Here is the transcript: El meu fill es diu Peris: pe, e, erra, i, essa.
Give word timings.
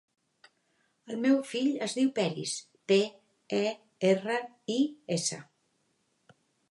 El 1.15 1.19
meu 1.25 1.35
fill 1.49 1.67
es 1.87 1.93
diu 1.97 2.09
Peris: 2.19 2.55
pe, 2.91 2.97
e, 3.57 3.61
erra, 4.13 4.39
i, 4.77 4.81
essa. 5.19 5.39